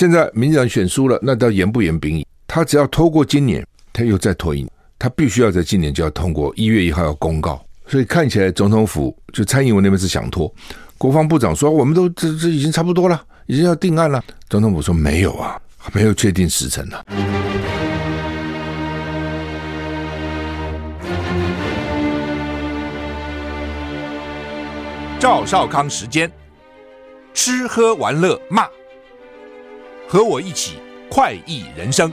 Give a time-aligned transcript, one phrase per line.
[0.00, 2.26] 现在民进党选输了，那到延不延兵役？
[2.46, 3.62] 他只要拖过今年，
[3.92, 7.62] 他又再拖一年，他必须要在今年就要通过，一月一号要公告。
[7.86, 10.50] 所以看起来总统府就蔡英文那边是想拖，
[10.96, 14.24] 国防部长说我们都这这已经差不多了，已经要定案了。
[14.48, 15.60] 总统府说没有啊，
[15.92, 16.96] 没有确定时程呢。
[25.18, 26.32] 赵少康时间，
[27.34, 28.66] 吃喝玩乐骂，
[30.12, 30.72] 和我一起
[31.08, 32.12] 快意人生。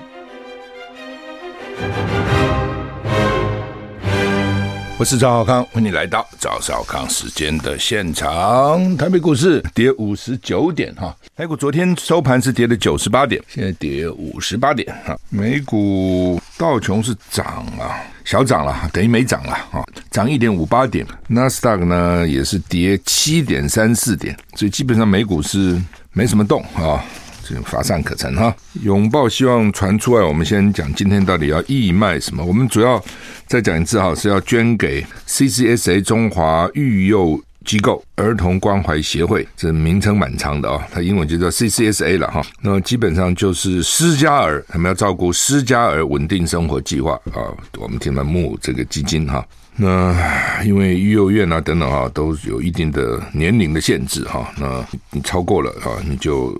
[5.00, 8.96] 我是赵少康，欢迎来到赵少康时间的现场。
[8.98, 15.18] 台北股市跌五十九点哈，台股昨天收盘是跌了九十八点，现在跌五十八点哈。
[15.30, 17.98] 美股道琼是涨啊。
[18.24, 21.04] 小涨了，等于没涨了啊，涨一点五八点。
[21.28, 25.82] 纳斯达克呢也是跌七点三四点，所以基本上美股是
[26.14, 27.04] 没什么动啊，
[27.48, 28.56] 这个乏善可陈哈。
[28.82, 32.44] 拥抱希望传出来，我们先讲今天到底要义卖什么？
[32.44, 33.04] 我们主要
[33.46, 37.42] 再讲一次哈，是要捐给 CCSA 中华育幼。
[37.66, 42.42] 机构儿童关怀协会，这名称蛮长的啊、它英文就叫 CCSA 了哈。
[42.62, 47.52] 那基本上就是失家儿，他们要照顾失家儿稳定生活计划啊。
[47.78, 49.46] 我们听他们募这个基金哈。
[49.76, 50.16] 那
[50.64, 54.50] 因为育幼院啊等等啊，都有一定的年龄的限制哈。
[54.58, 56.58] 那你超过了啊，你就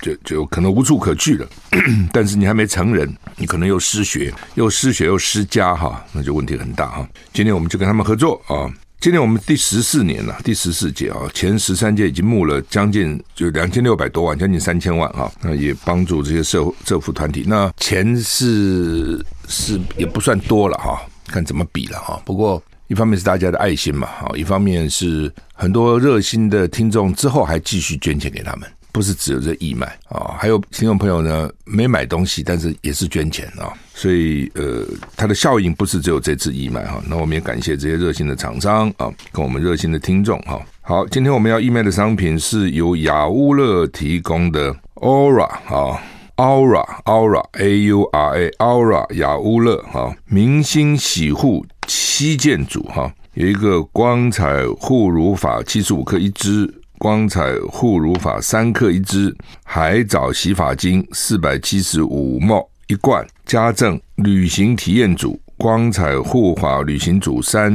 [0.00, 1.46] 就就可能无处可去了。
[2.12, 7.08] 但是你还没成人，你可能又失学，又失学又失家哈，那就问题很大哈。
[7.32, 8.70] 今天我们就跟他们合作啊。
[9.00, 17.44] 今年我们第十四年了，第十四届啊，前十三届已经募了将近就两千六百多万，将近三千万啊，那也帮助这些社政府团体。
[17.46, 22.20] 那钱是是也不算多了哈，看怎么比了哈。
[22.24, 28.68] 不过一方面是大家的爱心嘛，哈，一方面是很多热心的听众之后还继续捐钱给他们。
[28.90, 34.84] 不是只有这义卖啊，还有听众朋友呢，没买东西，但是也是捐钱啊，所以呃，
[35.16, 37.00] 它的效应不是只有这次义卖哈。
[37.06, 40.60] 那我们也感谢这些热心的厂商啊，跟我们热心的听众哈。
[40.80, 46.02] 好，今天我们要义卖的商品是由雅乌乐提供的 Aura 啊
[46.36, 56.74] ，Aura Aura A U R A Aura 雅乌乐哈，明星洗护七件组哈，有一个光彩护乳法七十五克一支。
[56.98, 67.72] 光彩护乳发三克一支，海藻洗发精四百七十五 ml 一罐，加赠旅行体验组光彩护发旅行组三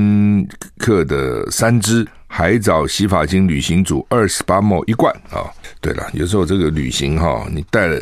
[0.77, 5.47] 克的三支，海藻洗发精旅行组二十八 ml 一罐啊。
[5.79, 8.01] 对了，有时候这个旅行哈，你带了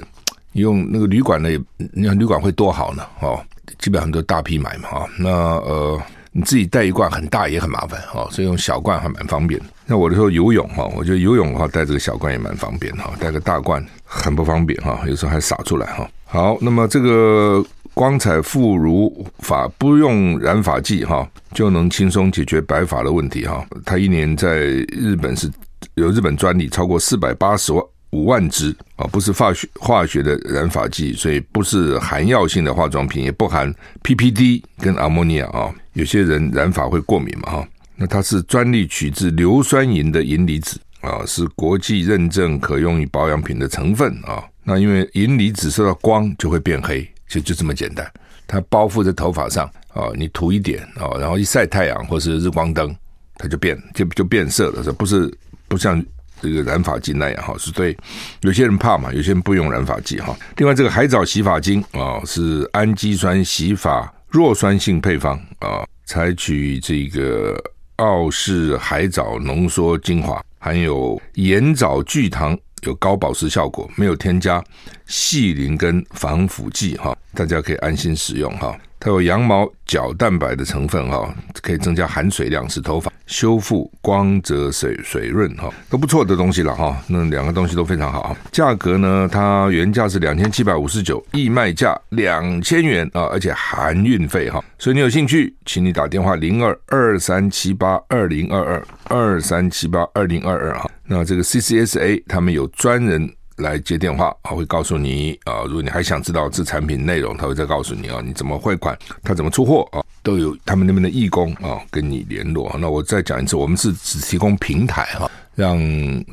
[0.54, 1.50] 用那个旅馆的，
[1.94, 3.40] 你看旅馆会多好呢哦，
[3.78, 5.08] 基本上都大批买嘛哈。
[5.20, 6.02] 那呃。
[6.34, 9.60] 你自己带一罐很大也很麻烦哦，所以用小罐还蛮方便。
[9.86, 16.10] 那我的时候游泳哈，我觉得游泳的话带这个小罐也蛮方便哈，带个大罐很不方便哈，有时候还洒出来哈。
[16.26, 17.62] 好，那么这个
[17.94, 23.66] 光彩护乳法不用染发剂哈，就能轻松解决白发的问题哈。
[23.86, 25.52] 它一年在日本是
[25.96, 27.84] 有日本专利超过四百八十万。
[28.12, 33.74] 五万支啊，不是化学化学的染发剂，所以不是含药性的化妆品，也不含
[34.04, 35.74] PPD 跟阿莫尼亚啊。
[35.94, 44.44] 有些人染发会过敏嘛哈，那它是专利取自硫酸银的银离子啊，是国际认证可用于保养品的成分啊。
[44.64, 48.10] 那因为银离子受到光就会变黑，就就这么简单。
[48.46, 52.94] 它包覆在头发上啊，你涂一点啊，然后一晒太阳或是日光灯，
[53.38, 55.34] 它就变就就变色了，这不是
[55.70, 56.04] 不像。
[56.42, 57.96] 这个染发剂那样哈，是对
[58.42, 60.36] 有些人怕嘛，有些人不用染发剂哈。
[60.58, 67.62] 另外，这个海藻洗发精啊，是氨基酸洗发弱酸性配方啊，采取这个
[67.98, 74.64] 澳式海藻浓缩精华，含有盐藻聚糖，有高保湿效果，没有添加
[75.06, 78.76] 细磷跟防腐剂哈，大家可以安心使用哈。
[79.00, 87.02] 它有羊毛角蛋白的成分哈，可以增加含水量，使头发修复、光泽、水水润哈，都不错的东西了哈。
[87.08, 94.64] 那两个东西都非常好，价格呢，它原价是两千七百五十九，义卖价两千元啊，而且含运费哈。
[94.78, 100.90] 所以你有兴趣，请你打电话零二二三七八二零二二二三七八二零二二哈。
[101.06, 103.30] 那这个 CCSA 他们有专人。
[103.62, 105.64] 来接电话啊，会告诉你啊。
[105.66, 108.22] 如果你还想知道这产品内容，他会再告诉你啊。
[108.26, 112.76] 你怎么汇款，他怎么出货啊，都有他们那边的义工啊跟你联络。
[112.80, 115.80] 那我再讲一次，我们是只提供平台哈，让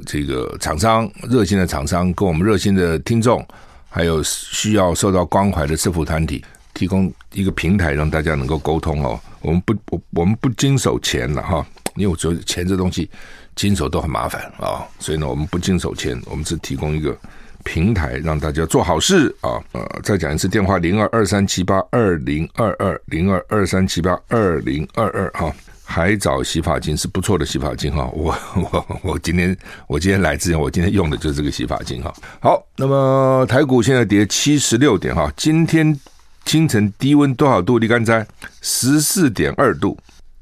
[0.05, 3.47] 这个厂商热心的厂商跟我们热心的听众，
[3.89, 9.21] 还有需要受到关怀的社福团体，提供一个平台，让大家能够沟通哦。
[9.41, 11.65] 我们不，我我们不经手钱了哈，
[11.95, 13.09] 因为我觉得钱这东西。
[13.59, 17.19] 经手都很麻烦啊，所以呢，我们不经手签，我们只提供一个
[17.65, 19.59] 平台，让大家做好事啊。
[19.73, 25.53] 呃，再讲一次电话：零二二三七八二零二二零二二三七八二零二二哈。
[25.91, 29.57] 海藻洗发精是不错的洗发精哈， 我我我今天
[29.89, 32.13] 我今天来之前，我今天用的就是这个洗发精哈。
[32.41, 35.99] 好，那么台股现在跌七十六点哈，今天
[36.45, 37.79] 清晨低温多少度？
[37.79, 38.25] 立竿哉，
[38.61, 39.99] 十四点二度。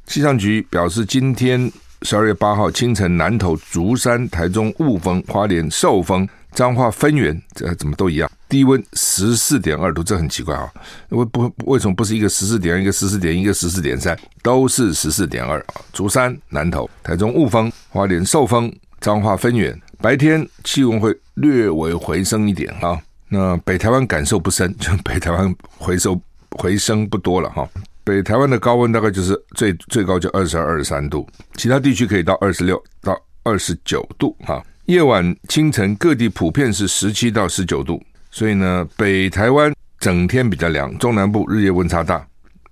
[0.07, 1.71] 气象局表示，今天
[2.02, 6.28] 十二月八号清晨，南投竹山、台中雾峰、花莲寿丰。
[6.52, 8.31] 彰化分园，这怎么都一样？
[8.48, 10.72] 低温十四点二度，这很奇怪啊！
[11.10, 15.75] 为不为什么不是一个十四点二，一个十四点，一个十四点三，都是十四点二啊？
[15.93, 22.98] 竹山、南投、台中雾峰、花莲寿丰、彰化分园，白天气温会略微回升一点啊。
[23.28, 26.19] 那北台湾感受不深，就北台湾回收
[26.52, 27.69] 回升不多了哈。
[28.06, 34.64] 北台湾的高温大概就是最最高就二十二、二十三度，其他地区可以到二十六到二十九度哈。
[34.85, 38.00] 夜晚、清晨各地普遍是十七到十九度，
[38.31, 42.25] 所以呢，北台湾整天比较凉，中南部日夜温差大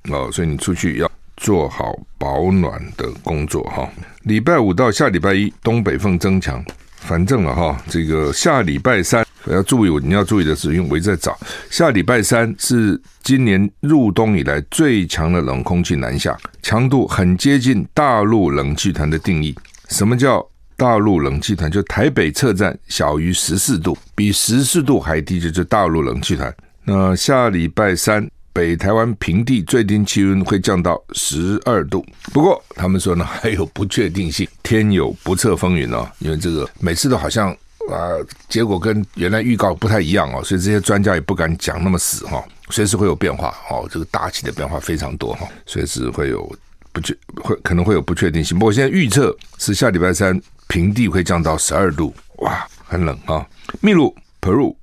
[0.08, 3.90] 哦，所以你出去要做好保暖的工作哈。
[4.22, 6.64] 礼拜五到下礼拜一，东北风增强，
[6.98, 11.38] 反正了哈，这个下礼拜三要注意，你要注意的是，因为我一直在找，
[11.70, 19.54] 下礼拜三是今年入冬以来最强的冷空气南下，强度很接近大陆冷气团的定义。
[19.88, 20.44] 什么叫？
[20.76, 26.52] 大陆冷气团就台北测站小于十四度，比十四度还低，就是大陆冷气团。
[26.82, 32.04] 那下礼拜三，北台湾平地最低气温会降到十二度。
[32.32, 36.10] 不过他们说呢，还有不确定性，天有不测风云哦。
[36.18, 37.56] 因为这个每次都好像
[37.92, 38.14] 啊，
[38.48, 43.88] 结果跟原来预告不太一样哦，所以这些专家也不敢讲那么死哈，随时会有变化哦。
[43.90, 46.50] 这个大气的变化非常多哈，随时会有
[46.92, 48.58] 不确会可能会有不确定性。
[48.58, 50.40] 不过现在预测是下礼拜三。
[50.66, 53.46] 平地会降到十二度，哇，很冷啊！
[53.82, 54.74] 秘鲁、Peru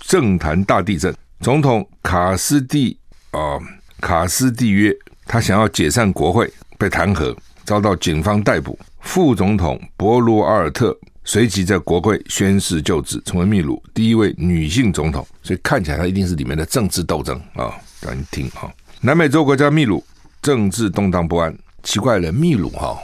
[0.00, 2.96] 政坛大地震，总统卡斯蒂
[3.30, 3.58] 啊、
[4.00, 7.34] 卡斯蒂约，他想要解散国会，被弹劾，
[7.64, 8.78] 遭到警方逮捕。
[9.00, 15.26] 副总统博罗阿尔特随即在国会宣誓就职，成为秘鲁第一位女性总统。
[15.42, 17.74] 所以看起来，他一定是里面的政治斗争啊！
[18.00, 20.04] 让你听啊，南美洲国家秘鲁
[20.42, 22.98] 政治动荡不安，奇怪了，秘鲁哈，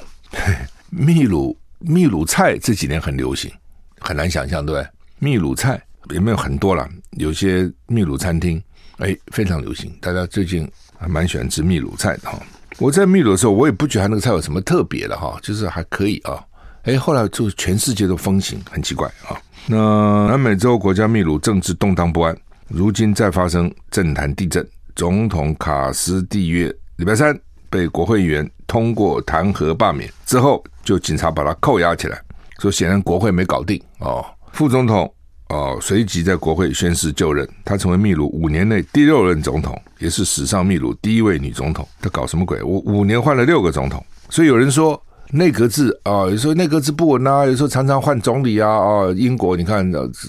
[0.91, 1.57] 秘鲁。
[1.79, 3.53] 秘鲁菜这几年很流行，
[4.01, 4.89] 很难想象，对不对？
[5.19, 6.89] 秘鲁菜有没有很多了？
[7.19, 8.61] 有些秘鲁餐厅，
[8.97, 10.69] 哎，非常流行，大家最近
[10.99, 12.41] 还蛮喜欢吃秘鲁菜的哈。
[12.79, 16.43] 我在秘鲁的时候，我也不觉得那个菜有什么特别的哈，就是还可以啊。
[16.87, 19.37] 哎，后来就全世界都风行，很奇怪啊。
[19.67, 22.37] 那南美洲国家秘鲁政治动荡不安，
[22.69, 27.39] 如今再发生政坛地震，总统卡斯蒂约礼拜三
[27.69, 30.65] 被国会议员通过弹劾罢免之后。
[30.87, 32.17] 就警察把他扣押起来，
[32.61, 34.25] 说显然国会没搞定哦。
[34.53, 35.13] 副总统
[35.49, 41.89] 哦，随即在国会宣誓就任，他成为秘鲁五年内第六任总统，也是史上秘鲁第一位女总统。
[42.01, 42.63] 他搞什么鬼？
[42.63, 44.01] 我五年换了六个总统，
[44.31, 48.69] 所以有人说内阁制啊，有时候内阁制不稳啊，有时候常常换总理啊。
[48.69, 49.85] 哦，英国你看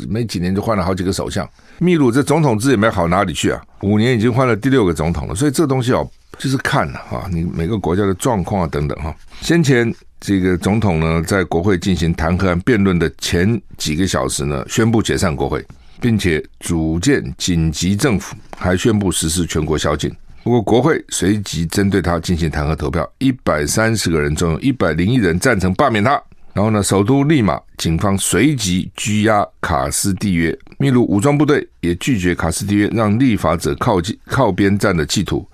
[0.08, 1.48] 没几年就换了好几个首相，
[1.80, 5.36] 秘鲁这总统制也没好哪里去啊，五年已经换了第六个总统了。
[5.36, 9.94] 所以这东西哦，就是看了哈，你每个国家的状况啊等等哈，先前。
[10.20, 15.64] 这个总统呢，在国会进行弹劾案辩论的前几个小时呢，宣布解散国会，
[16.02, 20.12] 并且组建紧急政府，还宣布实施全国宵禁。
[20.48, 26.12] 不过，国会随即针对他进行弹劾投票，一百三十个人中有一百零一人赞成罢免他。
[26.54, 35.46] 然后呢，首都利马警方随即拘押卡斯蒂约，秘鲁武装部队也拒绝卡斯蒂约让立法者靠近靠边站的企图，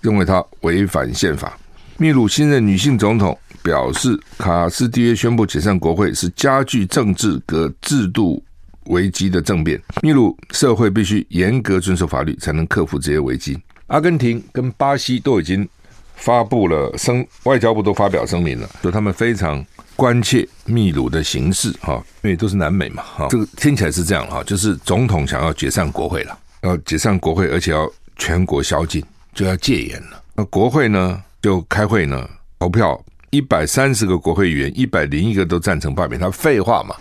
[0.00, 1.56] 认为他违反宪法。
[1.96, 3.38] 秘鲁新任女性总统。
[3.62, 8.42] 表示卡斯蒂约宣布解散国会是加剧政治和制度
[8.86, 9.78] 危机的政变。
[10.00, 13.58] 秘鲁社会必须严格遵守法律，才能克服这些危机。
[13.90, 15.68] 阿根廷跟巴西都已经
[16.14, 19.64] 发布了声，外交部都发表声明了，说他们非常
[19.96, 23.26] 关切秘鲁的形势哈，因为都是南美嘛哈。
[23.28, 29.04] 这个听起来是这样哈，就是总统想要解散国会了，要解散国会，而且要全国宵禁，
[29.34, 30.22] 就要戒严了。
[30.34, 32.28] 那国会呢，就开会呢，
[32.58, 32.98] 投票。
[33.32, 36.28] 一百三十个国会议员，一百零一个都赞成罢免他。
[36.28, 36.96] 废话嘛，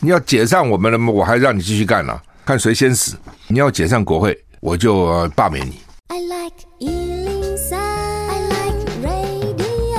[0.00, 1.12] 你要解散我们了吗？
[1.12, 3.18] 我还让你继续干呢、啊，看谁先死。
[3.48, 5.74] 你要解散国会，我就罢免你。
[6.10, 9.98] I like 103, I like radio。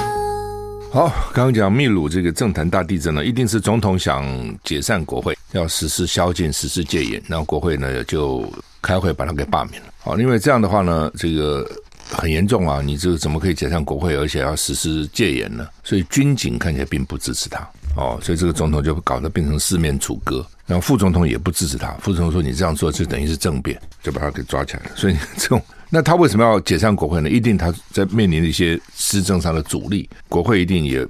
[0.92, 4.24] 好，刚刚讲秘鲁这个政坛大地震呢，一定是总统想
[4.64, 8.48] 解散国会，要实施宵禁，实施戒严，然后国会呢就
[8.82, 9.88] 开会把他给罢免了。
[10.00, 11.68] 好，因为这样的话呢，这个。
[12.08, 12.84] 很严重啊！
[12.86, 15.68] 你这个怎么可以解散国会，而且要实施戒严呢？
[15.84, 17.68] 所以军警看起来并不支持他。
[17.98, 20.46] 哦，所以这个总统就搞得变成四面楚歌。
[20.68, 24.92] 然后副总统也不支持他，副总统说你这样做就等于是政变，就把他给抓起来了。
[24.96, 25.60] 所以这种，
[25.96, 27.30] 那他为什么要解散国会呢？
[27.30, 31.08] 一定他在面临一些施政上的阻力，国会一定也。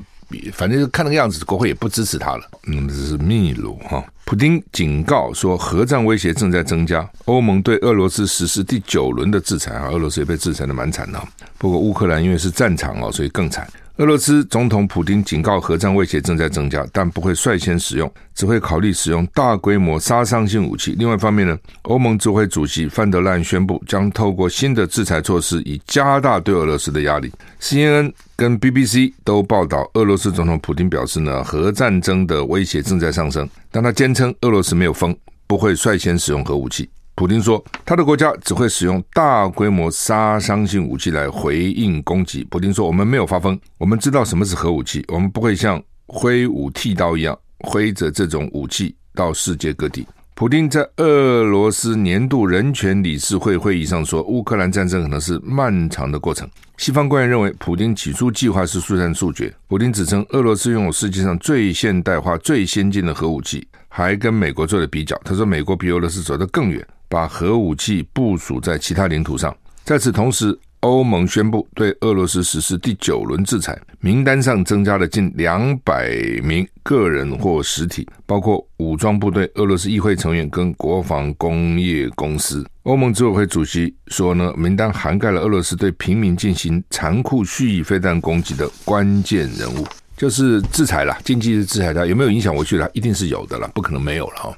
[0.54, 2.44] 反正就看那个样子，国会也不支持他了。
[2.68, 4.04] 嗯，这是秘鲁哈。
[4.26, 7.08] 普京警告说，核战威胁正在增加。
[7.26, 11.20] 欧盟对俄罗斯实施第九轮的制裁啊，俄罗斯也被制裁的蛮惨的。
[11.58, 13.68] 不过乌克兰因为是战场哦，所以更惨。
[13.98, 20.94] 俄罗斯总统普丁警告，核战威胁正在增加，但不会率先使用，只会考虑使用大规模杀伤性武器。
[21.00, 27.32] 另外一方面呢，欧盟执委会主席范德兰宣布，将透过新的制裁措施，以加大对俄罗斯的压力。
[27.62, 35.16] CNN 跟 BBC 都报道，俄罗斯总统普丁表示呢，核战争的威胁正在上升，但他坚称俄罗斯没有疯，
[35.48, 36.90] 不会率先使用核武器。
[37.18, 42.46] 普丁说，他的国家只会使用大规模杀伤性武器来回应攻击。
[42.52, 50.06] 普丁说，我们没有发疯，我们知道什么是核武器，我们不会像挥舞剃刀一样挥着这种武器到世界各地。
[50.34, 56.46] 普丁在俄罗斯年度人权理事会会议上说，乌克兰战争可能是漫长的过程。
[56.76, 59.54] 西方官员认为，普丁起初计划是速战速决。
[59.70, 65.18] 普丁指称，俄罗斯拥有世界上最现代化、最先进的核武器，还跟美国做了比较。
[65.24, 66.86] 他说，美国比俄罗斯走得更远。
[67.16, 69.56] 把核武器部署在其他领土上。
[69.86, 76.10] 在此同时，欧盟宣布对俄罗斯实施第九轮制裁，名单上增加了近两百
[76.44, 82.68] 名个人或实体，包括武装部队、俄罗斯议会成员跟国防工业公司。
[82.84, 92.54] 欧盟执委会主席说呢，名单涵盖了俄罗斯对平民进行残酷蓄意飞弹攻击的关键人物，就是制裁了，经济制裁它有没有影响？
[92.54, 94.58] 我觉得一定是有的了，不可能没有了哈。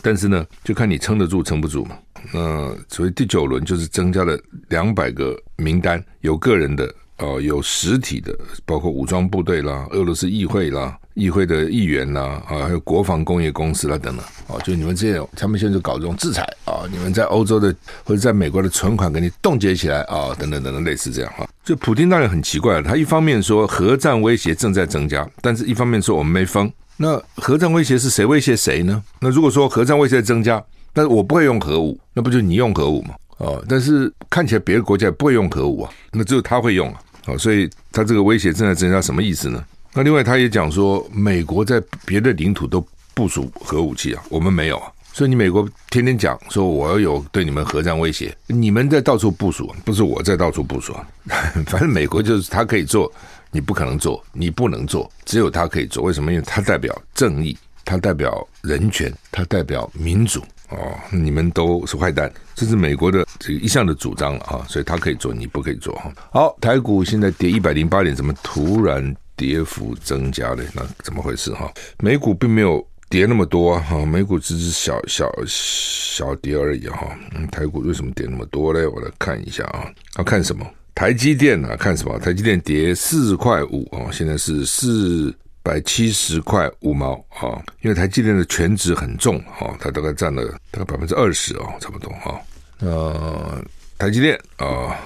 [0.00, 1.96] 但是呢，就看你撑得住撑不住嘛。
[2.32, 8.32] 那所谓第九轮就是增加了两百个名单，有个人的哦，有实体的，
[8.64, 21.46] 包括武装部队啦、俄罗斯议会啦、议会的议员啦啊，还有国防工业公司啦等等哦，就你们这些，他们现在就搞这种制裁啊，你们在欧洲的或者在美国的存款给你冻结起来啊，等等等等，类似这样哈。
[21.64, 26.72] 就普丁当然很奇怪，他一方面说核战威胁正在增加，但是一方面说我们没疯。
[27.02, 29.02] 那核战威胁是谁威胁谁呢？
[29.18, 33.16] 那如果说核战威胁增加，但是我不会用核武，那不就你用核武吗？
[33.38, 37.00] 哦，但是看起来别的国家也不会用核武啊，那只有他会用啊。
[37.26, 39.64] 哦，所以他这个威胁正在增加，什么意思呢？
[39.92, 44.88] 那另外他也讲说，美国在别的领土都部署核武器啊，我们没有啊。
[45.12, 51.04] 所以你美国天天讲说我要有对你们核战威胁，你们在到处部署，不是我在到处部署啊。
[51.66, 53.12] 反正美国就是他可以做。
[53.52, 56.02] 你不可能做，你不能做，只有他可以做。
[56.02, 56.32] 为什么？
[56.32, 60.42] 因为他代表正义，他代表人权，他代表民主。
[60.70, 66.10] 哦，你们都是坏蛋，这是美国的这个一向的主张了啊，所以他可以做，你不可以做哈。
[66.30, 70.64] 好，台股现在跌一百零八点，怎么突然跌幅增加嘞？
[70.72, 71.70] 那怎么回事哈？
[71.98, 77.14] 美股并没有跌那么多哈，美股只是小小小跌而已哈。
[77.34, 78.86] 嗯，台股为什么跌那么多嘞？
[78.86, 80.66] 我来看一下啊，要看什么？
[80.94, 82.18] 台积电啊，看什么？
[82.18, 87.60] 台积电跌四块五啊，现在是四百七十块五毛啊。
[87.80, 92.38] 因为台积电的权值很重啊，它大概占了大概百分之二十啊，差不多啊。
[92.80, 93.64] 呃，
[93.98, 94.96] 台积电啊，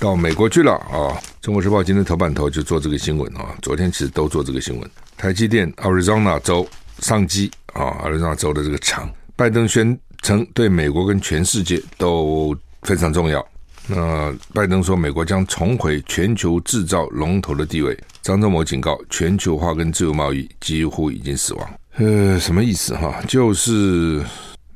[0.00, 1.20] 到美国去了啊。
[1.40, 4.90] 中国时报今天头版头就做这个新闻啊，昨天其实都做这个新闻。
[5.16, 6.66] 台积电 Arizona 州
[7.00, 13.46] 上机啊，Arizona 州的这个厂，拜登宣称对美国跟全世界都非常重要。
[13.88, 17.98] 那拜登说，美国将重回全球制造龙头的地位。
[18.20, 21.70] 张忠谋警告，全球化跟自由贸易几乎已经死亡。
[21.96, 23.22] 呃，什么意思哈？
[23.26, 24.22] 就是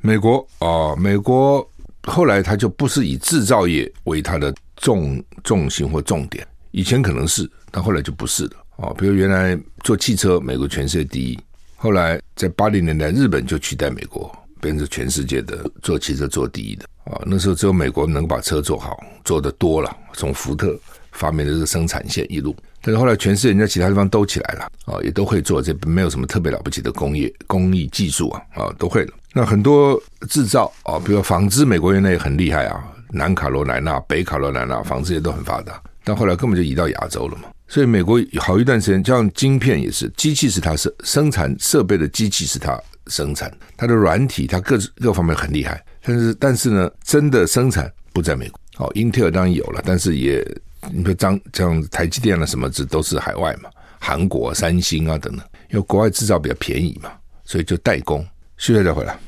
[0.01, 1.65] 美国啊，美国
[2.05, 8.95] 后来他就不是以制造业为它的重重心或重点，以前可能是，但后来就不是了啊。
[8.97, 11.39] 比如原来做汽车，美国全世界第一，
[11.77, 14.35] 后来在八零年代，日本就取代美国。
[14.63, 17.21] 变成全世界的做汽车做第一的啊！
[17.27, 19.95] 那时候只有美国能把车做好，做的多了。
[20.15, 20.79] 从福特
[21.11, 29.13] 发明的这个生产线一路，但是后来全世界人家其他地方都起来了啊，也都会做，这没有什么特别了不起的工业工艺技术啊啊，都会了。
[29.33, 30.01] 那很多
[30.31, 37.49] 制造啊，比如纺织，美国原来也很厉害啊，南卡罗来纳、北卡罗来纳纺织业都很发达，但后来根本就移到亚洲了嘛。
[37.67, 42.81] 所以美国好一段时间，像晶片也是，机器是它生生产设备的机器是它。
[43.09, 48.61] 生产它的软体，它各各方面很厉害，但是但是呢，真的生产不在美国。
[48.79, 50.43] 哦，英特尔当然有了，但是也
[50.91, 53.69] 你说张像台积电啊什么，这都是海外嘛，
[54.01, 57.13] 韩国、三星啊等等，因为国外制造比较便宜嘛，
[57.45, 58.27] 所以就代工。
[58.57, 59.19] 现在再回来。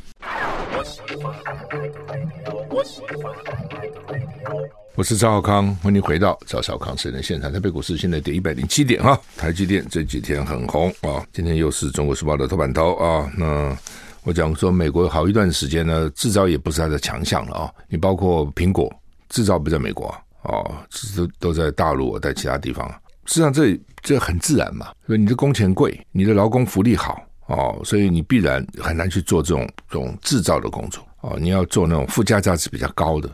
[4.97, 7.53] 我是赵少康，欢迎回到赵少康私人现场。
[7.53, 13.29] 台北股市现在跌一百零七点哈，台积电这几天很红啊，今天又是中国时报的头版头啊。
[13.37, 13.77] 那
[14.23, 17.73] 我讲说，美国好一段时间呢，制造业不是它的强项了啊。
[17.89, 18.89] 你包括苹果
[19.29, 20.77] 制造不在美国啊，哦，
[21.17, 22.89] 都都在大陆，在其他地方。
[23.27, 31.37] 实际上这这很自然嘛，所以你的工钱贵，你的劳工福利好哦，所以你必然很难去做这种这种制造的工作哦。
[31.41, 33.29] 你要做那种附加价值比较高的。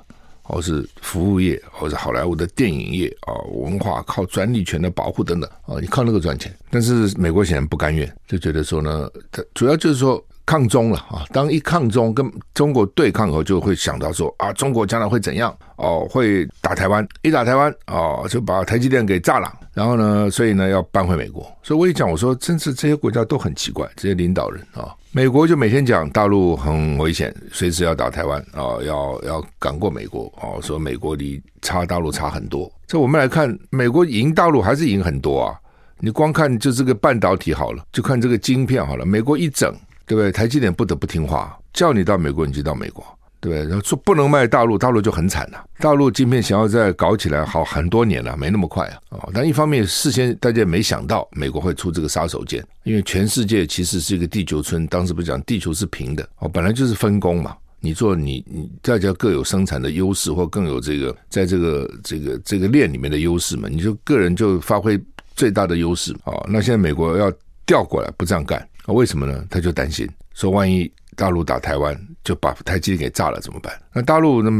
[0.50, 6.54] 或是服务业，或者好莱坞的电影业啊，文化靠专利权的保护等等啊，你靠那个赚钱。
[6.70, 11.22] 但是美国显然不甘愿，就觉得说呢，它主要就是说抗中了啊。
[11.32, 16.08] 当一抗中跟中国对抗后，就会想到说啊，中国将来会怎样哦？
[16.10, 19.52] 会打台湾，一打台湾哦，就把台积电给炸了。
[19.72, 21.46] 然后呢，所以呢要搬回美国。
[21.62, 24.92] 所以我一讲，我说真是这些国家都很奇怪，这些领导人啊。
[25.12, 32.68] 美国就每天讲大陆很危险，随时要打台湾啊，要要赶过美国啊，说美国离差大陆差很多。
[32.88, 35.54] 这我们来看，美国赢大陆还是赢很多啊。
[36.02, 39.72] 你光看就这个半导体好了，就看这个晶片好了，美国一整，
[40.10, 40.32] 对不对？
[40.32, 43.04] 台积电不得不听话，叫你到美国你就到美国。
[43.38, 45.64] 对不对，然后说不能卖大陆，大陆就很惨了。
[45.78, 48.98] 大陆晶片想要再搞起来，好很多年了，没那么快啊。
[49.10, 57.56] 哦，但一方面事先大家也没想到美国会出这个杀手锏，因为全世界其实是一个地球村，当时不是讲地球是平的哦，本来就是分工嘛。
[57.82, 65.00] 你做你你大家各有生产的优势，或更有这个在这个这个这个链里面的优势嘛，你就个人就发挥
[65.34, 66.46] 最大的优势哦。
[66.46, 67.32] 那现在美国要
[67.64, 69.44] 调过来，不这样干，啊为什么呢？
[69.50, 70.90] 他就担心说万一。
[71.16, 71.94] 大陆打台湾
[72.24, 73.70] 就把台积电给炸了怎么办？
[73.92, 74.50] 那大陆那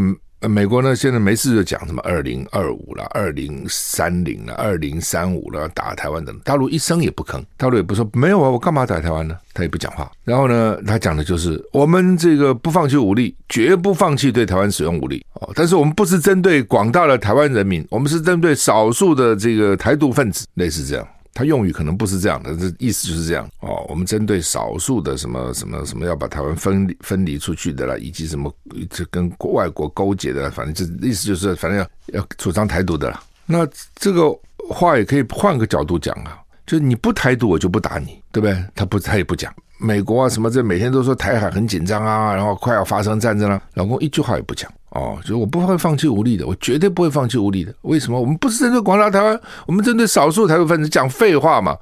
[0.47, 0.95] 美国呢？
[0.95, 6.39] 现在没事就讲什么二零二五了、二零三零了、二零三五了，打台湾等。
[6.41, 9.39] 大陆一声也不吭，大陆也不说没有啊，我干嘛打台湾呢？
[9.55, 10.11] 他也不讲话。
[10.23, 15.51] 然后呢，他讲的就是我们这个不放弃武力，绝不放弃对台湾使用武力哦。
[15.55, 21.09] 但是我们不是针对广大的台湾人民，我们是针对少数的这个台独分子，类似这样。
[21.33, 23.87] 他用语可能不是这样的，这意思就是这样哦。
[23.89, 28.53] 我们针对少数的什么什么什么要把台湾分分离出去的啦，以及什么
[28.91, 33.23] 这跟外国勾结的，反正这意思就是反正要要主张台独的啦。
[33.47, 34.31] 那这个
[34.69, 38.65] 话也可以换个角度讲啊，就是你不台独，我就不打你，对不对？
[38.75, 39.53] 他不，他也不讲。
[39.81, 44.71] 美国啊什么这每天都说台海很紧张啊，然后快要发生战争了，老公一句话也不讲。
[44.91, 47.73] 哦，就我不会放弃武力的，我绝对不会放弃武力的。
[47.83, 48.21] 为什么？
[48.21, 51.77] 我们不是针对广大台湾，我们针对少数台独分子讲废话嘛？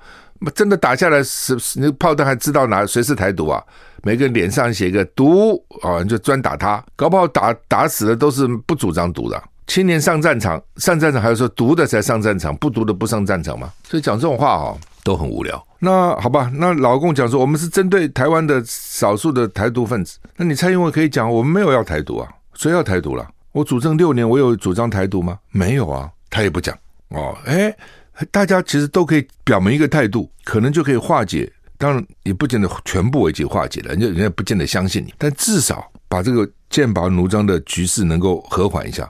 [0.54, 3.62] 真的打下来，是那个炮弹还知道哪谁是台独啊？
[4.02, 9.42] 每个人脸上写一个独啊，你就专打他，搞不好打打死的都是不主张独的。
[9.66, 13.70] 青年上战场，上战场还是说独的才上战场，不独的不上战场嘛？
[13.82, 15.66] 所以讲这种话哦，都很无聊。
[15.80, 22.28] 那好吧，那老共讲说我们是针对台湾的少数的台独分子，那你蔡英文可以讲我们没有要台独啊。
[22.54, 23.28] 谁要台独了？
[23.52, 25.38] 我主政六年，我有主张台独吗？
[25.50, 26.76] 没有啊，他也不讲
[27.11, 27.37] 哦。
[27.44, 27.72] 哎，
[28.30, 31.50] 大家其实都可以表明一个态度，可能就可以化解。
[31.76, 39.08] 当然也不见得全部为其化解了，人家人家不见得相信你，但至少把这个剑拔弩张的局势能够和缓一下，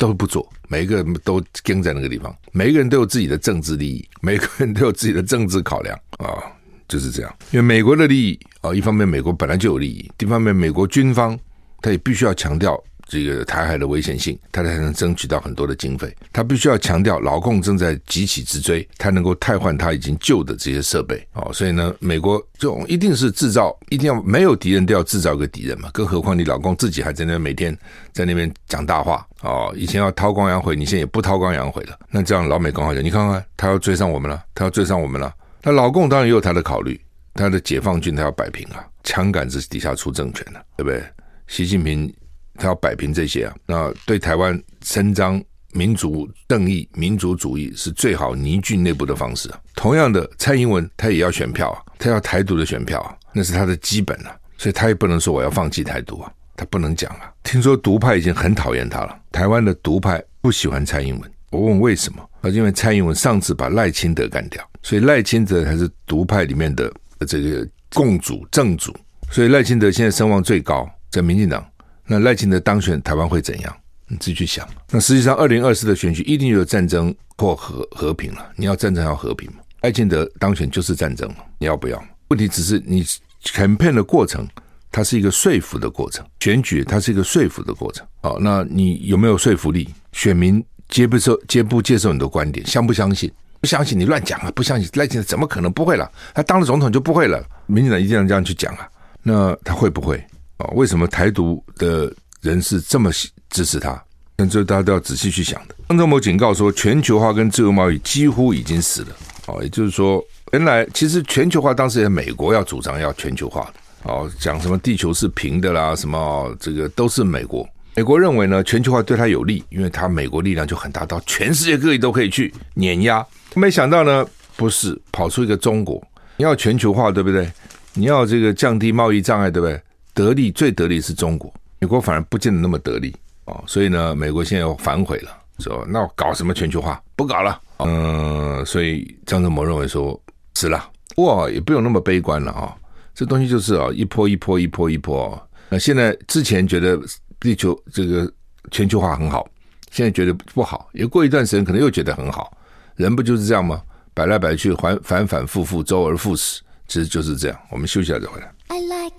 [0.00, 0.50] 都不做。
[0.66, 6.40] 每一个人都跟在那个地方，每一个人都有自己的政治利益，每个人都有自己的政治考量啊、
[6.88, 7.36] 就是这样。
[7.50, 11.38] 因为美国的利益啊、一方面美国本来就有利益，一方面美国军方。
[11.82, 12.78] 他也必须要强调
[13.10, 16.14] 这个台海的危险性，他才能争取到很多的经费。
[16.32, 21.26] 他必须要强调老共正在急起直追，他能够汰换他已经旧的这些设备。
[21.32, 25.90] 哦，所以呢，美国这种一定是制造，一定要没有敌人都要制造一个敌人嘛。
[25.92, 27.76] 更何况你老共自己还在那每天
[28.12, 29.26] 在那边讲大话。
[29.42, 31.98] 哦，以前要韬光养晦，你现在也不韬光养晦了。
[32.10, 35.34] 那这样老美刚好讲，你看看他要追上我们了，他要追上我们了。
[35.62, 37.00] 那老共当然也有他的考虑，
[37.34, 41.02] 他的解放军他要摆平啊，枪杆子底下出政权了，对不对？
[41.48, 42.12] 习近平
[42.60, 45.42] 他要摆平这些啊，那对台湾伸张
[45.72, 49.58] 民族正义、民族主义是最好凝聚内部的方式啊。
[49.74, 57.32] 同样的，蔡英文他也要选票啊，他要台独的选票啊，那是他的基本啊，所以他也不能说我要放弃台独啊，他不能讲啊。
[57.42, 61.32] 听说独派已经很讨厌他了，台湾的独派不喜欢蔡英文。
[61.50, 62.22] 我问为什么？
[62.42, 66.92] 啊，因为蔡英文上次把赖清德干掉，所以赖清德才是独派里面的
[67.26, 68.94] 这个共主正主，
[69.30, 70.88] 所以赖清德现在声望最高。
[71.10, 71.66] 在民进党，
[72.12, 73.72] 那赖清德当选，台湾会怎样？
[74.08, 74.68] 你自己去想。
[74.90, 78.50] 那实际上，二零二四的选举一定有战争或和和平了。
[78.56, 79.58] 你要战争要和平吗？
[79.82, 82.04] 赖清德当选就是战争，你要不要？
[82.26, 83.04] 问题只是你
[83.44, 84.44] campaign 的过程，
[84.90, 88.04] 它是一个说服的过程；选举它是一个说服的过程。
[88.22, 89.88] 好，那你有没有说服力？
[90.10, 92.66] 选民接不受接不接受你的观点？
[92.66, 93.30] 相不相信？
[93.60, 94.50] 不相信你乱讲啊！
[94.50, 96.10] 不相信赖清德怎么可能不会了？
[96.34, 97.40] 他当了总统就不会了？
[97.66, 98.88] 民进党一定要这样去讲啊？
[99.22, 100.20] 那他会不会？
[100.60, 103.10] 啊为什么台独的人是这么
[103.48, 104.00] 支持他？
[104.36, 105.74] 但这大家都要仔细去想的。
[105.88, 109.08] 张忠谋警告说，全球化跟自由贸易几乎已经死了。
[109.46, 113.74] 哦，也就是说，原来其实全球化当时也美国要主张要全球化的。
[114.04, 117.68] 哦，讲什么地球是平的啦，什么这个都是美国。
[117.96, 123.24] 美国认为呢，全球化对他有利，因为他美国力量就很大，到全世界各地都可以去碾压。
[123.54, 124.24] 没想到呢，
[124.56, 126.02] 不是跑出一个中国，
[126.38, 127.50] 你要全球化，对不对？
[127.92, 129.78] 你要这个降低贸易障碍，对不对？
[130.20, 133.14] 得利最得利是中国，美国反而不见得那么得利。
[133.46, 135.30] 哦，所以呢，美国现在又反悔了，
[135.60, 137.02] 说那我搞什么全球化？
[137.16, 137.58] 不搞了。
[137.78, 140.20] 嗯、所以张忠谋认为说，
[140.54, 142.72] 死了哇，也不用那么悲观了啊、哦。
[143.14, 145.42] 这东西就是啊，一波一波一波一波啊。
[145.70, 147.00] 那现在之前觉得
[147.40, 148.30] 地球这个
[148.70, 149.48] 全球化很好，
[149.90, 152.54] 现在觉得不好，也过一段时间可能又觉得很好。
[152.96, 153.80] 人不就是这样吗？
[154.12, 157.56] 摆来摆去，反反反复复，周而复始，其实就是这样。
[157.68, 158.52] 我们休息一下再回来。
[158.66, 159.14] I like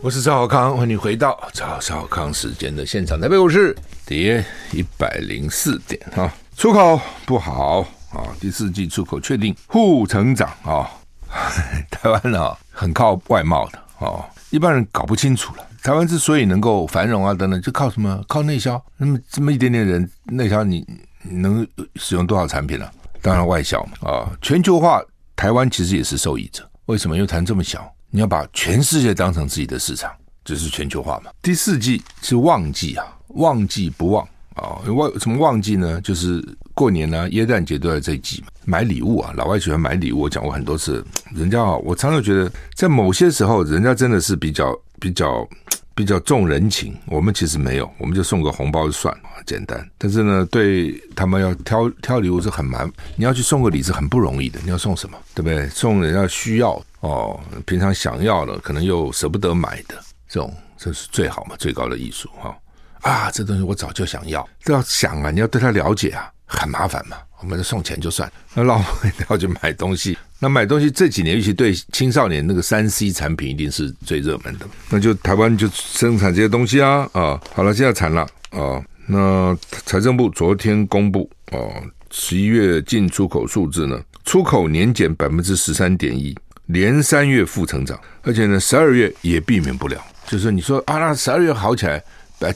[0.00, 3.20] 我是赵少康，欢迎你回到赵少康时间的现场。
[3.20, 7.80] 台北股市跌一百零四点啊，出口不好
[8.12, 10.88] 啊，第四季出口确定负成长啊。
[11.90, 15.66] 台湾呢、啊、很靠外贸的哦，一般人搞不清楚了。
[15.82, 18.22] 台湾之所以能够繁荣啊等等，就靠什么？
[18.28, 18.80] 靠内销。
[18.96, 20.86] 那么这么一点点人内销，你
[21.22, 21.66] 你能
[21.96, 22.92] 使用多少产品呢、啊？
[23.24, 24.30] 当然外销嘛啊。
[24.42, 25.02] 全球化，
[25.34, 26.62] 台湾其实也是受益者。
[26.84, 27.16] 为什么？
[27.16, 27.90] 因为台湾这么小。
[28.10, 30.12] 你要把全世界当成自己的市场，
[30.44, 31.30] 这是全球化嘛？
[31.42, 34.78] 第四季是旺季啊，旺季不旺啊？
[34.86, 35.98] 旺什么旺季呢？
[36.02, 38.48] 就是过年呢、啊，耶诞节都在这季嘛。
[38.66, 41.04] 买礼物啊，老外喜欢买礼物，我讲过很多次。
[41.34, 45.48] 人家啊，我常常觉得，在某些时候，人家真的是比较比较
[45.94, 49.88] 比较重人情，我们其实没有，我们就送个红包就算了，简单。
[49.96, 54.58] 但是呢，对他们要挑挑礼物是很难，你要去送个礼是很不容易的。
[54.64, 55.16] 你要送什么？
[55.34, 55.68] 对不对？
[55.68, 56.82] 送人家需要。
[57.00, 59.94] 哦，平常想要的，可能又舍不得买的，
[60.26, 62.56] 这种这是最好嘛，最高的艺术哈、
[63.02, 67.16] 啊，这东西我早就想要，都要想啊，你要对他了解啊，很麻烦嘛。
[67.40, 74.66] 我们送钱就算了， 那老婆要去买东西，那买东西这几年，尤其对青少年那个三 C 产品，一定是最热门的。
[74.88, 77.38] 那就台湾就生产这些东西啊啊！
[77.52, 78.82] 好了，现在惨了啊！
[79.06, 79.54] 那
[79.84, 81.70] 财政部昨天公布哦，
[82.10, 86.34] 十一月进出口数字呢，出口年减百分之十三点一。
[86.68, 90.02] 连三月负成长，而且呢，十二月也避免不了。
[90.26, 92.02] 就是你说啊，那十二月好起来，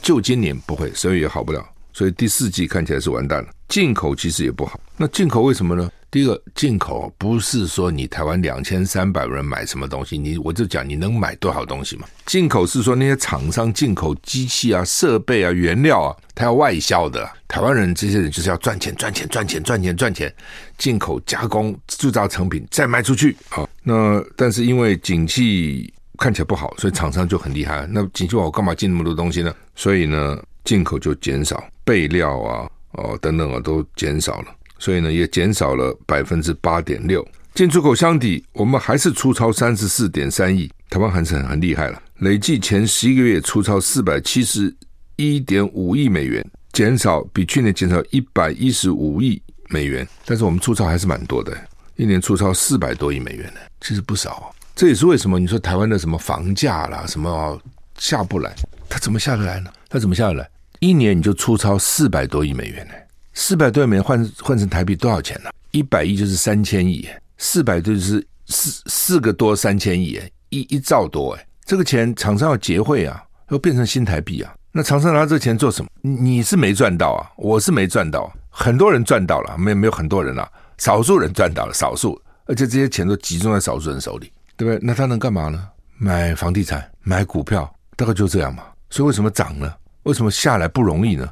[0.01, 1.63] 就今年不会，十二月也好不了。
[1.93, 3.49] 所以第四季看起来是完蛋了。
[3.67, 4.79] 进口其实也不好。
[4.97, 5.89] 那进口为什么呢？
[6.11, 12.07] 第一个，进口不是说你台湾两千三百人买什么东西，你我就讲你能买多少东西嘛。
[12.25, 17.29] 进口是说那些厂商进口机器啊、设备啊、原料啊，他要外销的。
[17.47, 20.33] 台湾人这些人就是要赚钱、赚钱、赚钱、赚钱、赚钱，
[20.79, 23.37] 进口加工制造成品再卖出去。
[23.49, 27.87] 好，那但是因为景气看起来不好，所以厂商就很厉害。
[27.87, 29.53] 那景气不好，干嘛进那么多东西呢？
[29.75, 34.47] 所以呢，进口就减少，备料啊、哦等等啊都减少了。
[34.77, 37.27] 所以呢，也减少了百分之八点六。
[37.53, 40.71] 进出口相抵，我们还是出超三十四点三亿。
[40.89, 44.73] 台湾还是很很厉害了，累计前十一个月出超四百七十
[45.17, 50.07] 一点五亿美元，减少比去年减少一百一十五亿美元。
[50.25, 51.55] 但是我们出超还是蛮多的，
[51.95, 54.55] 一年出超四百多亿美元呢，其实不少。
[54.75, 57.61] 这也是为什么你说台湾的什么房价啦，什么
[57.97, 58.55] 下不来，
[58.87, 59.69] 它怎么下得来呢？
[59.89, 60.47] 它怎么下来？
[60.79, 62.93] 一年你就出超四百多亿美元呢？
[63.33, 65.49] 四百多亿美元换换成台币多少钱呢？
[65.71, 71.45] 一百亿就是三千亿，四百就是四四个多三千亿，一一兆多哎！
[71.65, 74.53] 这个钱厂商要结汇啊，要变成新台币啊。
[74.71, 75.89] 那厂商拿这个钱做什么？
[76.01, 80.47] 你是没赚到啊，我是没赚到，很多人赚到了，没没有很多人啊，
[80.77, 84.79] 少数人赚到了，少数，而且这些钱都集中在少数人手里，对不对？
[84.81, 85.67] 那他能干嘛呢？
[85.97, 88.63] 买房地产，买股票，大概就这样嘛。
[88.89, 89.73] 所以为什么涨呢？
[90.03, 91.29] 为什么下来不容易呢？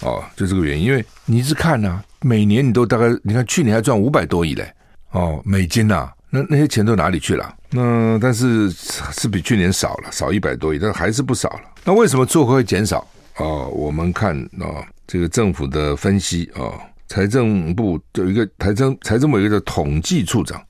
[0.00, 4.70] 哦，就这个原因，因为你一直看呐、每年你都大概，你看去年还赚五百多亿嘞，
[5.12, 7.54] 哦，美金呐、那那些钱都哪里去了？
[7.70, 11.62] 那但是是比去年少了，少一百多亿，但还是不少了。
[11.84, 13.06] 那为什么出口会减少？
[13.36, 20.62] 哦，我们看啊、哦，这个政府的分析啊、哦，财政部有一个财政财政部有一个统计处长，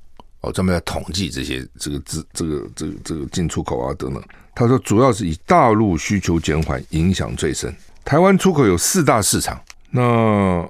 [0.52, 4.22] 专门要统计这些这个资这个这个这个进出口啊等等。
[4.54, 7.74] 他说，主要是以大陆需求减缓影响最深。
[8.04, 10.66] 台湾出口有四大市场，那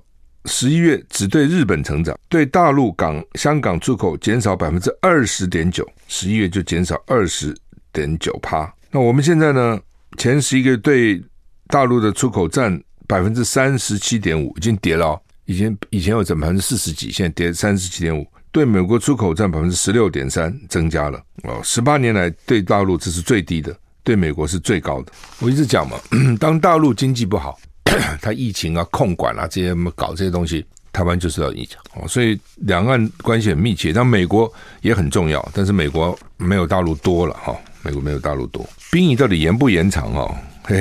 [0.47, 7.57] 十一月只对日本成长，对大陆港、香港出口减少百分之二十点九，十一月就减少二十
[7.93, 8.73] 点九趴。
[8.91, 9.79] 那我们现在呢？
[10.17, 11.23] 前十一个月对
[11.67, 18.27] 大陆的出口占百分之三十七点五，已经跌了，已经以前有整百分之四十几，现在跌三十七点五。
[18.57, 21.61] 对美国出口占百分之十六点三，增加了哦。
[21.63, 25.13] 十八年来对大陆这是最低的，对美国是最高的。
[25.41, 25.99] 我一直讲嘛，
[26.41, 27.59] 当大陆经济不好，
[28.23, 32.09] 它疫情啊、控管啊这些搞这些东西，台湾就是要影响哦。
[32.09, 37.55] 所以两岸关系很密切，但美国也很重要，但是美国没有大陆多了哈。
[37.83, 38.67] 美国没有大陆多。
[38.91, 40.35] 兵役到底延不延长哦？
[40.63, 40.79] 嘿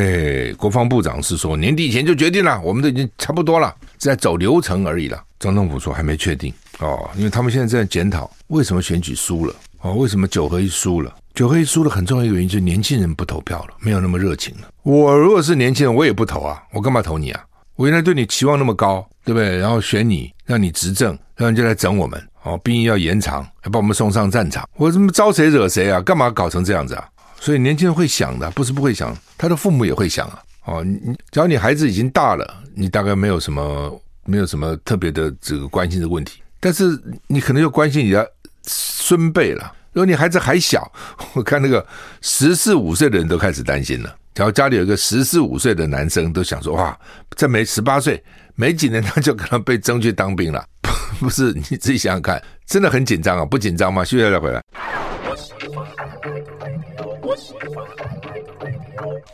[0.48, 5.22] 嘿，国防部长是说年底前就决定了，我们都已经差不多了，只在走流程而已了。
[5.38, 6.52] 总统府说还没确定。
[6.80, 11.14] 哦，因为他们现在在检讨为什么选举输了哦，为什么九合一输了？
[11.34, 14.68] 九合一输了很重要一个原因就是年轻人不投票了，没有那么热情了。
[14.84, 17.44] 我如果是年轻人，我也不投啊，我干嘛投你啊？
[17.76, 19.58] 我原来对你期望那么高，对不对？
[19.58, 26.02] 然后选你，让你执政，然后你就来整我们哦，兵役要延长，还把我们送上战场，我怎么招谁惹谁啊？
[26.02, 27.06] 干嘛搞成这样子啊？
[27.40, 30.42] 所以年轻人会想的，不是不会想，他的父母也会想啊。
[30.66, 36.42] 哦，你只要你孩子已经大了，你大概没有什么没有什么特别的这个关心的问题。
[36.66, 38.28] 但是你可能又关心你的
[38.64, 39.72] 孙辈了。
[39.94, 40.92] 如果你孩子还小，
[41.36, 41.86] 我看那个
[42.22, 44.16] 十四五岁的人都开始担心了。
[44.34, 46.98] 假如家里有一个十四五岁的男生，都想说：哇，
[47.36, 48.22] 这没十八岁，
[48.56, 50.66] 没几年他就可能被征去当兵了。
[51.22, 54.04] 不是，你自己想想看，真的很紧张啊，不紧张吗？
[54.04, 54.60] 休息再回来。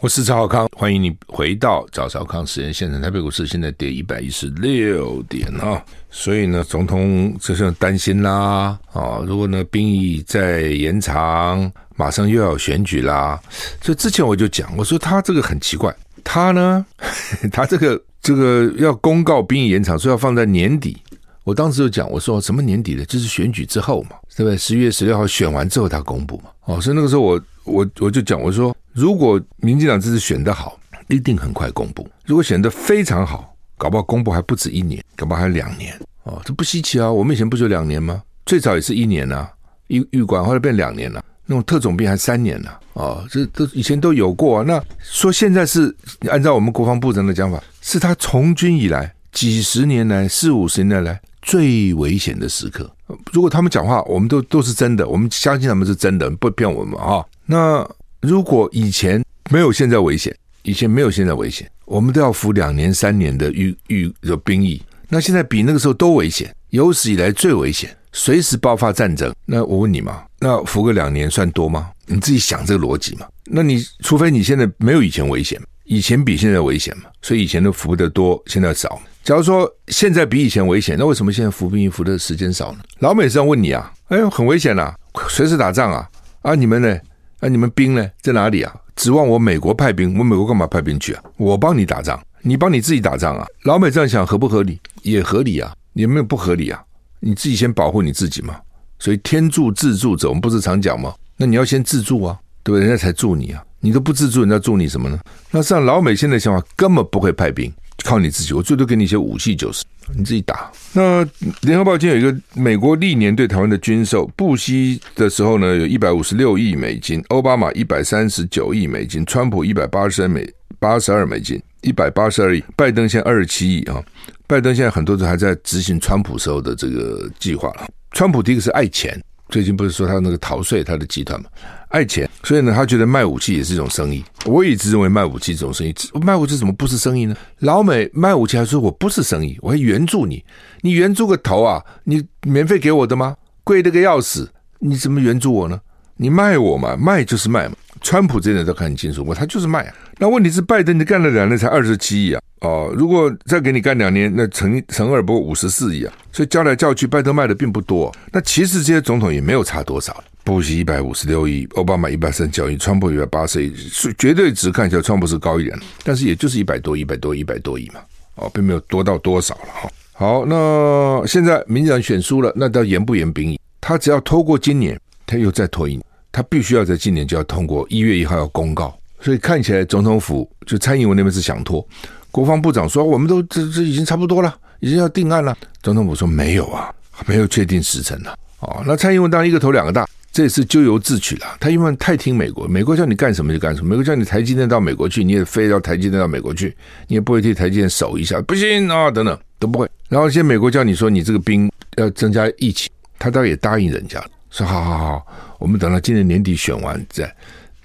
[0.02, 3.02] 我是赵少康，欢迎你回到赵少康时验现场。
[3.02, 13.39] 台北股市现在跌一百一十六点啊，所以呢，总统就是担心啦啊，如果呢兵役再延长，马上又要选举啦。
[13.82, 16.86] 所以之前我就讲，我说他这个很奇怪，他呢，
[17.52, 20.97] 他这个这个要公告兵役延长，说要放在年底。
[21.43, 24.56] 我当时就讲，我说什么年底的，就是选举之后嘛，对不对？
[24.58, 26.52] 十一月十六号选完之后他公布嘛。
[26.65, 28.76] 哦，所以那个时候我我我就讲，我说。
[28.93, 33.51] 如果民进党这次选得好，一定很快公布；如果选得非常好，
[33.82, 37.12] 搞不好公布还不止一年，搞不好还有两年哦，这不稀奇啊！
[37.12, 38.22] 我们以前不就两年吗？
[38.46, 39.52] 最早也是一年啊，
[39.88, 44.63] 预预管后来变两年了，那种特种兵还三年呢哦，这都以前都有过啊。
[44.67, 45.91] 那说现在是
[46.30, 52.88] 按照我们国防部长的讲法，是他从军以来几十年来四五十年来最危险的时刻。
[53.34, 57.26] 如果他们讲话，我们都都是真的，我们相信他们是真的，不骗我们啊。
[57.46, 57.89] 那。
[58.22, 64.82] 如果以前没有现在危险，以前没有现在危险，我们都要服两年、三年的预预的兵役。
[65.10, 69.36] 那现在比那个时候都危险，有史以来最危险，随时爆发战争。
[69.46, 71.92] 那我问你嘛，那服个两年算多吗？
[72.06, 73.28] 你自己想这个逻辑嘛。
[73.44, 78.98] 那你除非你现在没有以前危险，以前比现在危险嘛，所以以前都服的多，现在少。
[79.22, 82.80] 假如说现在比以前危险，那为什么现在服兵役服的时间少呢？
[83.00, 84.96] 老美是要问你啊，哎呦，很危险啊，
[85.28, 86.10] 随时打仗啊，
[86.42, 86.98] 啊，你们呢？
[87.42, 88.08] 那、啊、你们兵呢？
[88.22, 88.72] 在哪里啊？
[88.96, 90.16] 指望我美国派兵？
[90.16, 91.24] 我美国干嘛派兵去啊？
[91.38, 93.48] 我帮你打仗，你帮你自己打仗啊？
[93.64, 94.80] 老美这样想合不合理？
[95.02, 96.80] 也合理啊，也没有不合理啊。
[97.20, 98.56] 你自己先保护你自己嘛。
[99.00, 101.16] 所以天助自助者，我们不是常讲吗？
[101.36, 102.88] 那你要先自助啊，对不对？
[102.88, 103.64] 人家才助你啊。
[103.80, 105.20] 你都不自助，人家助你什么呢？
[105.50, 107.74] 那像老美现在想法，根本不会派兵。
[108.04, 109.84] 靠你自己，我最多给你一些武器就是，
[110.16, 110.72] 你自己打。
[110.94, 111.26] 那
[111.62, 120.48] 联合报今天有一个美国历年对台湾的军售，布希的时候呢，有一百五十六亿美金，奥巴马一百三十九亿美金，川普一百八十二美
[120.80, 124.04] 八十二美金，一百八十二亿，拜登现在二十七亿啊。
[124.48, 127.88] 拜登现在很多人还在执行川普时候的这个计划了。
[128.12, 129.18] 川普第一个是爱钱。
[129.52, 131.50] 最近不是说他那个逃税，他的集团嘛，
[131.90, 134.24] 爱钱，所以呢，他觉得卖武器也是一种生意。
[134.46, 137.36] 我一直认为卖武器这种生意，卖武器怎么不是生意呢？
[137.60, 140.44] 老美卖武器还说我不是生意，我还援助你，
[140.80, 141.84] 你援助个头啊！
[142.06, 143.36] 你免费给我的吗？
[143.66, 145.80] 贵的个要死，你怎么援助我呢？
[146.16, 147.76] 你卖我嘛，卖就是卖嘛。
[148.02, 149.94] 川普这点都看很清楚，我他就是卖啊。
[150.18, 152.42] 那问题是拜登你干了两年才二十七亿啊。
[152.62, 158.14] 哦，如果再给你干两年，那乘乘二不过五十四亿啊，所以叫来叫去，拜登卖的并不多。
[158.32, 163.74] 那其实这些总统也没有差多少，布希一百五十六亿，奥巴马一百三十九亿，川普一百八十亿，
[164.16, 168.00] 绝对值看起来川普是高一点，但是也就是一百多、一百多、一百多亿嘛，
[168.36, 169.92] 哦，并没有多到多少了哈。
[170.14, 173.60] 好，那现在民进党选输了，那到延不延兵役？
[173.80, 181.86] 他只要拖过今年，他又再拖一年，他必须要在今年就要通过，一月一号要公告，所以看起来总统府就蔡英文那边是想拖。
[182.32, 186.89] 国防部长说：“我们都这这已经差不多了，已经要定案了。”总统府说：“没有啊，
[187.26, 191.58] 没有确定时辰了。”哦，那蔡英文当然一个头两个大，这也是咎由自取了。
[191.60, 193.89] 他因为太听美国，美国叫你干什么就干什么。
[193.89, 196.74] 美国叫你台积电到美国去，你也非要台积电到美国去，
[197.08, 199.89] 你也不会替台积电守一下，不行啊，等等都不会。
[200.08, 202.89] 然后现在美国叫你说你这个兵要增加役期，
[203.20, 207.36] 他倒也答应人家说：“好好好，我们等到今年年底选完再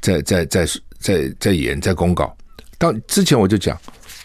[0.00, 0.66] 再再再
[0.98, 2.36] 再再演再公告。”
[2.76, 3.78] 当之前我就讲。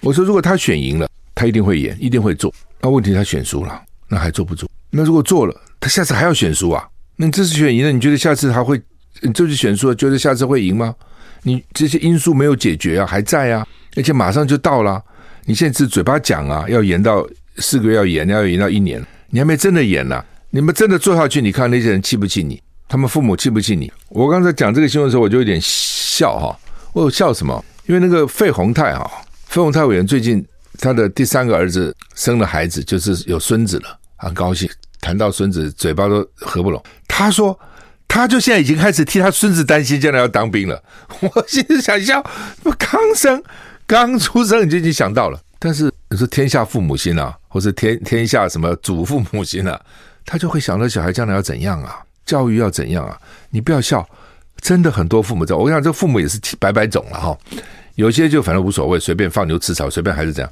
[0.04, 2.52] 我说，如果他选赢了，他一定会演，一定会做。
[2.82, 4.68] 那问题他选输了，那还做不做？
[4.90, 6.84] 那如果做了，他下次还要选输啊？
[7.16, 8.82] 那你这次选赢了，你觉得下次还会？
[9.22, 10.96] 你这次选输了，觉得下次会赢吗？
[11.44, 13.64] 你这些因素没有解决啊，还在啊，
[13.96, 15.00] 而且马上就到了。
[15.46, 17.24] 你现在是嘴巴讲啊，要延到
[17.58, 22.62] 四个月，要延，要延到一年，你还没真的演呢、你们真的做下去，你看那些人气不气你？
[22.90, 23.90] 他们父母气不气你？
[24.10, 26.60] 我刚才讲这个新闻的时候，我就有点笑哈。
[26.92, 27.64] 我有笑什么？
[27.86, 29.10] 因为那个费宏泰哈，
[29.46, 30.46] 费宏泰委员最近
[30.78, 34.70] 他的第三个儿子生了孩子，就是有孙子了，很高兴。
[35.00, 36.84] 谈到孙子，嘴巴都合不拢。
[37.08, 37.58] 他说，
[38.06, 40.84] 他就现在已经开始替他孙子担心，将来要当兵了。
[41.22, 42.22] 我心里想笑，
[42.78, 43.42] 刚生
[43.88, 45.40] 刚出生你就已经想到了。
[45.58, 49.80] 但是你说天下父母心啊，或是天天下什么祖父母心啊？
[50.26, 53.18] 他就会想到小孩将来要怎样啊，教育要怎样啊？
[53.50, 54.08] 你不要笑，
[54.60, 55.56] 真的很多父母在。
[55.56, 57.38] 我跟你讲，这父母也是百百种了哈。
[57.96, 60.52] 有些就反正无所谓，随便放牛吃草，随便还是这样。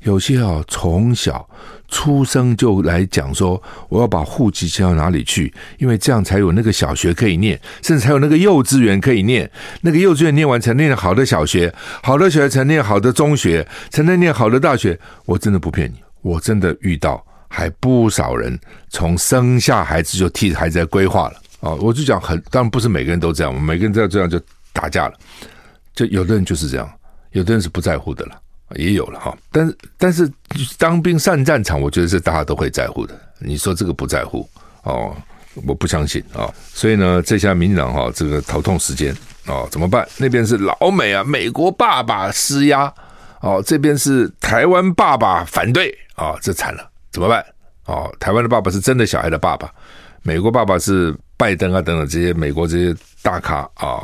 [0.00, 1.46] 有些哦，从小
[1.88, 9.48] 出生就来讲说，我要把户籍迁到哪里去，因为这样才有那个小学可以念，甚至才有那个幼稚园可以念。
[9.82, 14.98] 那个幼稚园念完，才念好的小学，好的小学才念好的中学，才能念好的大学。
[15.26, 17.22] 我真的不骗你，我真的遇到。
[17.52, 18.56] 还不少人
[18.88, 21.74] 从生下孩子就替孩子在规划了啊！
[21.74, 24.40] 我就讲很，当然不是每个人都这样，每个人都要这样就
[24.72, 25.14] 打架了。
[25.92, 26.88] 就有的人就是这样，
[27.32, 28.40] 有的人是不在乎的了，
[28.76, 29.36] 也有了哈。
[29.50, 30.30] 但但是
[30.78, 33.20] 当兵上战场，我觉得是大家都会在乎的。
[33.40, 34.48] 你说这个不在乎
[34.84, 35.14] 哦？
[35.66, 36.48] 我不相信啊！
[36.72, 39.12] 所以呢，这下民进党哈，这个头痛时间
[39.46, 40.06] 哦，怎么办？
[40.16, 42.90] 那边是老美啊，美国爸爸施压
[43.40, 46.89] 哦，这边是台湾爸爸反对啊，这惨了。
[47.10, 47.44] 怎么办？
[47.86, 49.68] 哦，台湾的爸爸是真的小孩的爸爸，
[50.22, 54.02] 美国爸爸是拜登啊等等这些美国这些大咖啊，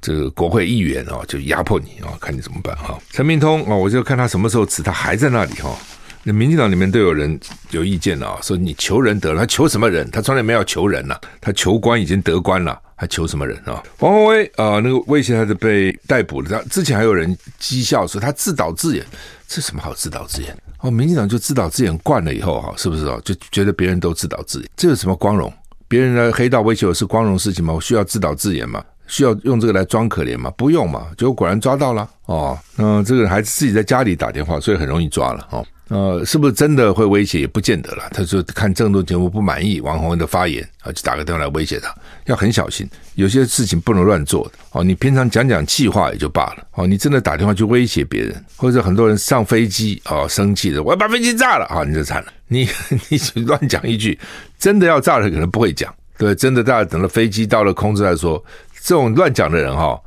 [0.00, 2.98] 这个国会议员啊，就压迫你啊，看你怎么办哈。
[3.10, 5.76] 陈明通啊，我就看他什么时候辞，他还在那里哈。
[6.24, 7.38] 那民进党里面都有人
[7.70, 10.08] 有意见了啊，说你求人得了，他求什么人？
[10.10, 13.82] 他从来没有求人呐，他求官已经得官了，还求什么人啊？
[13.98, 19.04] 王鸿威啊，那个威胁他是被逮捕了，他之前还有人讥笑说他自导自演，
[19.48, 20.56] 这什么好自导自演？
[20.78, 23.20] 哦，民进党就自导自演惯了以后哈，是不是哦？
[23.24, 25.52] 就觉得别人都自导自演，这有什么光荣？
[25.88, 27.74] 别人的黑道威胁我是光荣事情吗？
[27.74, 28.84] 我需要自导自演吗？
[29.08, 30.48] 需要用这个来装可怜吗？
[30.56, 32.56] 不用嘛，结果果然抓到了哦。
[32.76, 35.66] 那这个还是自己在家里打电话，所以很容易抓了哦。
[35.88, 38.08] 呃，是不是真的会威胁也不见得了。
[38.12, 41.94] 他说看这么多节目不满意王鸿薇的发言啊，就打个电话来威胁他，
[42.26, 44.82] 要很小心，有些事情不能乱做的哦。
[44.82, 52.32] 你平常讲讲气话也就罢了哦，你真的打电话去威胁别人，或者很多人上飞机哦，生气的，我要把飞机炸了啊，你就惨了。
[52.48, 52.68] 你
[53.08, 54.18] 你乱讲一句，
[54.58, 58.42] 真的要炸了可能不会讲，对，真的大家等到飞机到了空中再说，
[58.82, 60.00] 这种乱讲的人哈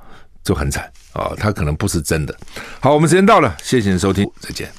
[0.44, 2.36] 就很惨啊，他可能不是真的。
[2.80, 4.76] 好，我们时间到了，谢谢您收听，再见。